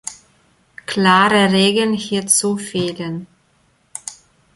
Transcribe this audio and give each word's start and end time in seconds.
Klare 0.87 1.51
Regeln 1.51 1.93
hierzu 1.93 2.57
fehlen. 2.57 3.27